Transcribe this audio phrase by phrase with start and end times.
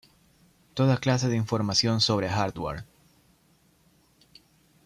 [0.73, 2.85] Toda clase de información sobre hardware.